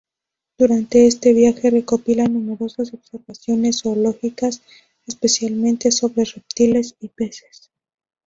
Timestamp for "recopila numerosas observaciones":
1.69-3.81